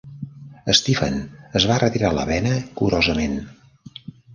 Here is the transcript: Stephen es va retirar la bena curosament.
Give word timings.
Stephen 0.79 1.21
es 1.61 1.69
va 1.73 1.77
retirar 1.85 2.13
la 2.21 2.27
bena 2.33 2.59
curosament. 2.83 3.41